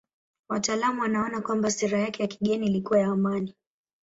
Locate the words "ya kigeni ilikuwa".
2.23-2.99